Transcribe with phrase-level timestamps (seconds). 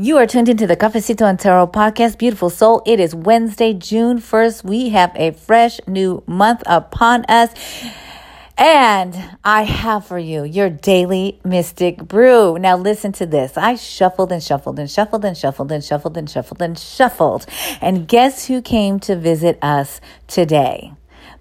[0.00, 2.82] You are tuned into the Cafecito and Tarot podcast, Beautiful Soul.
[2.86, 4.62] It is Wednesday, June 1st.
[4.62, 7.50] We have a fresh new month upon us.
[8.56, 12.60] And I have for you your daily mystic brew.
[12.60, 13.56] Now listen to this.
[13.56, 17.46] I shuffled and shuffled and shuffled and shuffled and shuffled and shuffled and shuffled.
[17.80, 20.92] And guess who came to visit us today?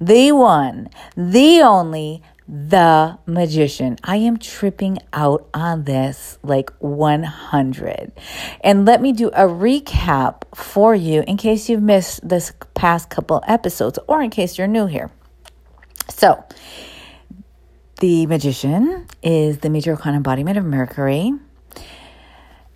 [0.00, 3.96] The one, the only, the magician.
[4.04, 8.12] I am tripping out on this like 100.
[8.60, 13.42] And let me do a recap for you in case you've missed this past couple
[13.46, 15.10] episodes or in case you're new here.
[16.08, 16.44] So,
[18.00, 21.32] the magician is the major arcana embodiment of Mercury.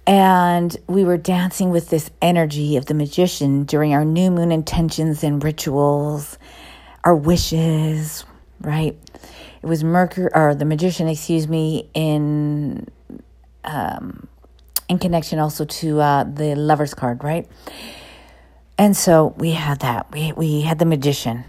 [0.07, 5.23] And we were dancing with this energy of the magician during our new moon intentions
[5.23, 6.39] and rituals,
[7.05, 8.25] our wishes,
[8.61, 8.99] right?
[9.63, 12.89] It was Mercury or the magician, excuse me, in
[13.65, 14.29] um,
[14.89, 17.47] in connection also to uh, the lovers card, right?
[18.79, 20.11] And so we had that.
[20.13, 21.45] We we had the magician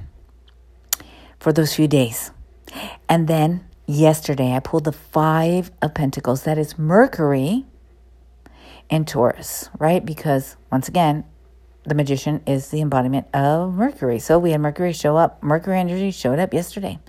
[1.39, 2.31] for those few days.
[3.09, 6.43] And then yesterday I pulled the 5 of pentacles.
[6.43, 7.65] That is Mercury
[8.89, 10.05] in Taurus, right?
[10.05, 11.25] Because once again,
[11.83, 14.19] the magician is the embodiment of Mercury.
[14.19, 15.41] So we had Mercury show up.
[15.41, 16.99] Mercury energy showed up yesterday.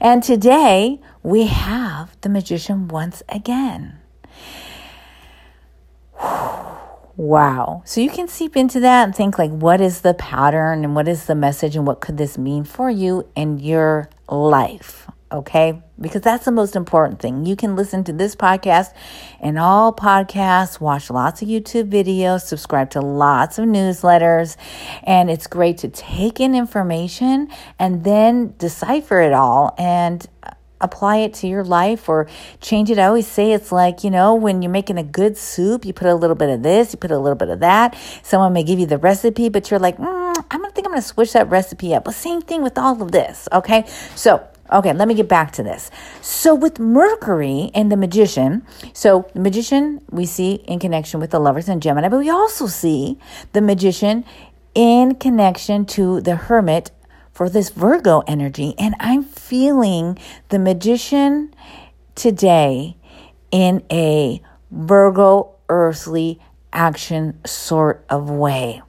[0.00, 3.98] And today we have the magician once again.
[7.16, 7.82] Wow.
[7.84, 11.08] So you can seep into that and think like what is the pattern and what
[11.08, 15.08] is the message and what could this mean for you in your life?
[15.32, 15.82] Okay?
[16.00, 17.46] Because that's the most important thing.
[17.46, 18.92] You can listen to this podcast
[19.40, 24.56] and all podcasts, watch lots of YouTube videos, subscribe to lots of newsletters,
[25.04, 30.28] and it's great to take in information and then decipher it all and
[30.82, 32.26] apply it to your life or
[32.60, 32.98] change it.
[32.98, 36.08] I always say it's like, you know, when you're making a good soup, you put
[36.08, 37.96] a little bit of this, you put a little bit of that.
[38.22, 41.02] Someone may give you the recipe, but you're like, mm, I'm gonna think I'm gonna
[41.02, 42.04] switch that recipe up.
[42.04, 43.86] But same thing with all of this, okay?
[44.16, 45.90] So Okay, let me get back to this.
[46.20, 51.38] So, with Mercury and the magician, so the magician we see in connection with the
[51.38, 53.18] lovers and Gemini, but we also see
[53.52, 54.24] the magician
[54.74, 56.90] in connection to the hermit
[57.32, 58.74] for this Virgo energy.
[58.78, 60.18] And I'm feeling
[60.48, 61.54] the magician
[62.14, 62.96] today
[63.50, 66.40] in a Virgo earthly
[66.72, 68.82] action sort of way.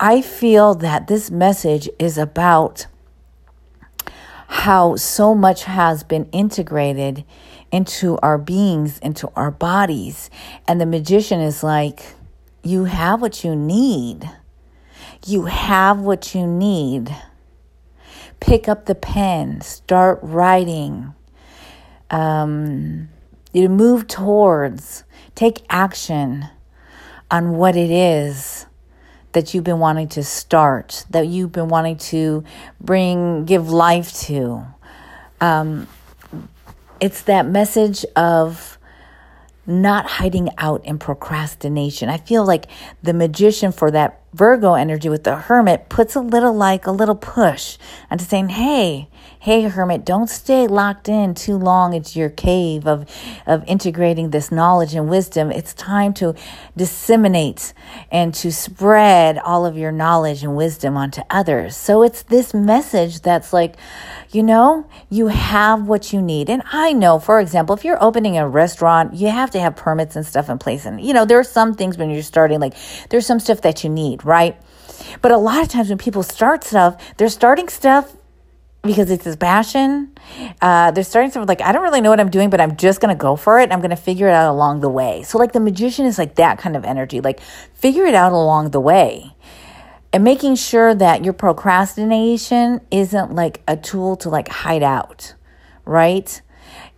[0.00, 2.86] I feel that this message is about
[4.48, 7.22] how so much has been integrated
[7.70, 10.30] into our beings, into our bodies.
[10.66, 12.14] And the magician is like,
[12.62, 14.28] you have what you need.
[15.26, 17.14] You have what you need.
[18.40, 21.14] Pick up the pen, start writing.
[22.10, 23.10] Um,
[23.52, 25.04] you move towards,
[25.34, 26.48] take action
[27.30, 28.57] on what it is
[29.32, 32.44] that you've been wanting to start, that you've been wanting to
[32.80, 34.64] bring, give life to.
[35.40, 35.86] Um,
[37.00, 38.78] it's that message of
[39.66, 42.08] not hiding out in procrastination.
[42.08, 42.66] I feel like
[43.02, 47.14] the magician for that Virgo energy with the hermit puts a little like a little
[47.14, 47.78] push
[48.10, 49.08] into saying, hey,
[49.40, 53.08] hey, hermit, don't stay locked in too long into your cave of,
[53.46, 55.50] of integrating this knowledge and wisdom.
[55.50, 56.34] It's time to
[56.76, 57.72] disseminate
[58.10, 61.76] and to spread all of your knowledge and wisdom onto others.
[61.76, 63.76] So it's this message that's like,
[64.30, 66.50] you know, you have what you need.
[66.50, 70.16] And I know, for example, if you're opening a restaurant, you have to have permits
[70.16, 70.84] and stuff in place.
[70.84, 72.74] And, you know, there are some things when you're starting, like
[73.08, 74.60] there's some stuff that you need, right?
[75.22, 78.14] But a lot of times when people start stuff, they're starting stuff
[78.82, 80.12] because it's his passion.
[80.60, 83.00] Uh, they're starting something like, I don't really know what I'm doing, but I'm just
[83.00, 83.72] going to go for it.
[83.72, 85.22] I'm going to figure it out along the way.
[85.22, 87.20] So, like, the magician is like that kind of energy.
[87.20, 87.40] Like,
[87.74, 89.34] figure it out along the way.
[90.12, 95.34] And making sure that your procrastination isn't like a tool to like hide out,
[95.84, 96.40] right?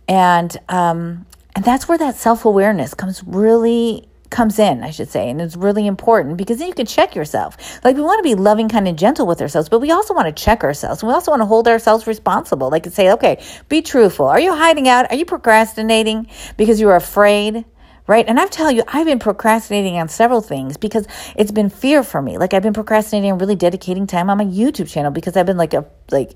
[0.07, 5.29] And, um, and that's where that self awareness comes really comes in, I should say.
[5.29, 7.57] And it's really important because then you can check yourself.
[7.83, 10.35] Like we want to be loving, kind of gentle with ourselves, but we also want
[10.35, 11.03] to check ourselves.
[11.03, 12.69] We also want to hold ourselves responsible.
[12.69, 14.25] Like to say, okay, be truthful.
[14.25, 15.11] Are you hiding out?
[15.11, 17.65] Are you procrastinating because you're afraid?
[18.07, 18.25] Right?
[18.27, 22.21] And I tell you, I've been procrastinating on several things because it's been fear for
[22.21, 22.37] me.
[22.37, 25.57] Like I've been procrastinating on really dedicating time on my YouTube channel because I've been
[25.57, 26.31] like a like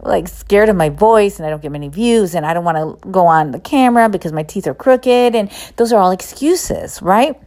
[0.00, 3.02] like scared of my voice and I don't get many views and I don't want
[3.02, 7.00] to go on the camera because my teeth are crooked and those are all excuses,
[7.02, 7.40] right?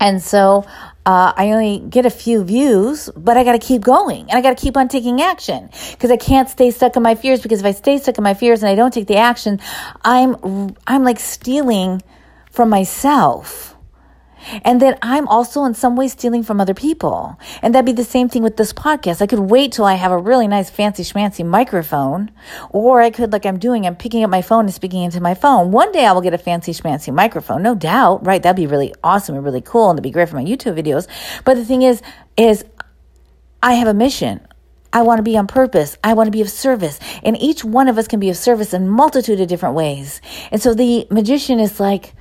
[0.00, 0.66] And so
[1.06, 4.40] uh, I only get a few views, but I got to keep going and I
[4.42, 7.40] got to keep on taking action because I can't stay stuck in my fears.
[7.40, 9.60] Because if I stay stuck in my fears and I don't take the action,
[10.02, 12.02] I'm I'm like stealing
[12.54, 13.74] from myself.
[14.62, 17.38] And then I'm also in some way stealing from other people.
[17.62, 19.20] And that'd be the same thing with this podcast.
[19.20, 22.30] I could wait till I have a really nice fancy schmancy microphone,
[22.70, 25.34] or I could, like I'm doing, I'm picking up my phone and speaking into my
[25.34, 25.72] phone.
[25.72, 28.40] One day I will get a fancy schmancy microphone, no doubt, right?
[28.40, 31.08] That'd be really awesome and really cool and it'd be great for my YouTube videos.
[31.44, 32.02] But the thing is,
[32.36, 32.64] is
[33.62, 34.46] I have a mission.
[34.92, 35.96] I want to be on purpose.
[36.04, 37.00] I want to be of service.
[37.24, 40.20] And each one of us can be of service in multitude of different ways.
[40.52, 42.14] And so the magician is like,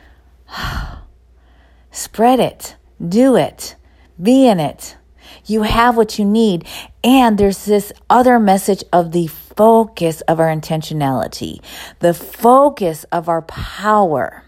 [1.92, 2.76] Spread it,
[3.06, 3.76] do it,
[4.22, 4.98] be in it.
[5.46, 6.66] You have what you need.
[7.04, 11.62] And there's this other message of the focus of our intentionality,
[12.00, 14.44] the focus of our power,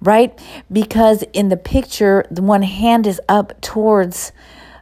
[0.00, 0.38] right?
[0.70, 4.32] Because in the picture, the one hand is up towards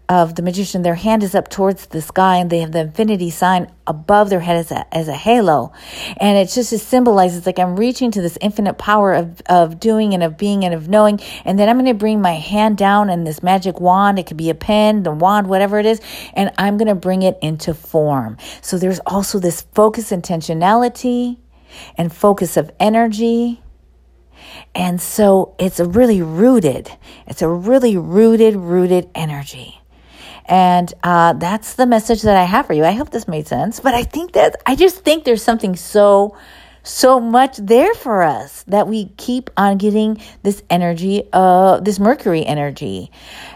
[0.09, 3.31] of the magician, their hand is up towards the sky and they have the infinity
[3.31, 5.73] sign above their head as a, as a halo.
[6.19, 10.23] And it just symbolizes like I'm reaching to this infinite power of, of doing and
[10.23, 11.21] of being and of knowing.
[11.45, 14.19] And then I'm going to bring my hand down and this magic wand.
[14.19, 16.01] It could be a pen, the wand, whatever it is.
[16.35, 18.37] And I'm going to bring it into form.
[18.61, 21.39] So there's also this focus intentionality
[21.97, 23.62] and focus of energy.
[24.75, 26.91] And so it's a really rooted,
[27.27, 29.81] it's a really rooted, rooted energy.
[30.46, 32.85] And uh, that's the message that I have for you.
[32.85, 33.81] I hope this made sense.
[33.81, 36.37] But I think that I just think there's something so,
[36.82, 42.44] so much there for us that we keep on getting this energy, uh, this Mercury
[42.44, 43.11] energy.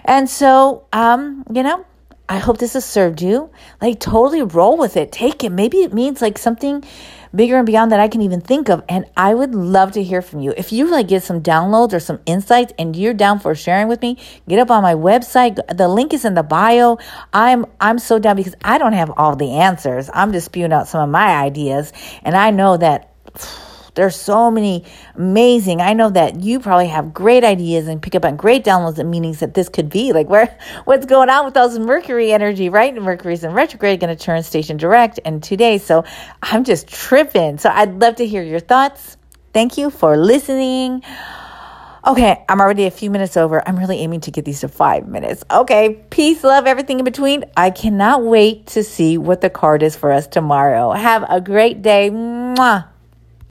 [0.05, 1.85] And so, um, you know,
[2.29, 3.51] I hope this has served you.
[3.81, 5.13] Like, totally roll with it.
[5.13, 5.51] Take it.
[5.51, 6.85] Maybe it means like something
[7.35, 8.83] bigger and beyond that I can even think of.
[8.89, 10.55] And I would love to hear from you.
[10.57, 14.03] If you like get some downloads or some insights and you're down for sharing with
[14.03, 15.59] me, get up on my website.
[15.77, 16.99] The link is in the bio.
[17.33, 20.11] I'm I'm so down because I don't have all the answers.
[20.13, 21.93] I'm just spewing out some of my ideas.
[22.23, 23.13] And I know that
[23.99, 24.85] there's so many
[25.17, 25.81] amazing.
[25.81, 29.11] I know that you probably have great ideas and pick up on great downloads and
[29.11, 30.13] meanings that this could be.
[30.13, 32.95] Like where what's going on with those Mercury energy, right?
[32.95, 35.83] Mercury's in retrograde, going to turn station direct in two days.
[35.83, 36.05] So
[36.41, 37.59] I'm just tripping.
[37.59, 39.17] So I'd love to hear your thoughts.
[39.53, 41.03] Thank you for listening.
[42.07, 43.67] Okay, I'm already a few minutes over.
[43.67, 45.43] I'm really aiming to get these to five minutes.
[45.51, 47.45] Okay, peace, love, everything in between.
[47.57, 50.93] I cannot wait to see what the card is for us tomorrow.
[50.93, 52.11] Have a great day.
[52.11, 52.87] Mwah.